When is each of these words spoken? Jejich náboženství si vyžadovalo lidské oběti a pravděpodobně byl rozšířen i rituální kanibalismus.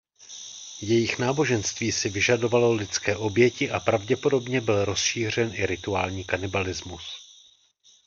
Jejich 0.81 1.19
náboženství 1.19 1.91
si 1.91 2.09
vyžadovalo 2.09 2.71
lidské 2.73 3.15
oběti 3.17 3.71
a 3.71 3.79
pravděpodobně 3.79 4.61
byl 4.61 4.85
rozšířen 4.85 5.51
i 5.55 5.65
rituální 5.65 6.23
kanibalismus. 6.23 7.03